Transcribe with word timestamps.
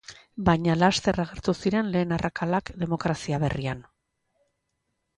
Baina 0.45 0.77
laster 0.83 1.19
agertu 1.25 1.55
ziren 1.65 1.93
lehen 1.97 2.17
arrakalak 2.17 2.75
demokrazia 2.87 3.45
berrian. 3.47 3.89